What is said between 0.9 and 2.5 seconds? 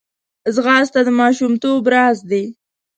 د ماشومتوب راز دی